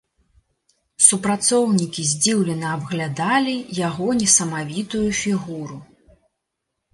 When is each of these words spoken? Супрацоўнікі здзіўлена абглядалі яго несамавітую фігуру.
Супрацоўнікі 1.07 2.05
здзіўлена 2.11 2.67
абглядалі 2.77 3.53
яго 3.89 4.07
несамавітую 4.23 5.05
фігуру. 5.21 5.77